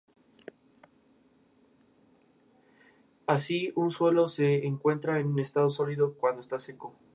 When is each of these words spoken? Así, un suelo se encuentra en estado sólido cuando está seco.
Así, 3.27 3.71
un 3.75 3.91
suelo 3.91 4.27
se 4.27 4.65
encuentra 4.65 5.19
en 5.19 5.37
estado 5.37 5.69
sólido 5.69 6.15
cuando 6.15 6.41
está 6.41 6.57
seco. 6.57 6.95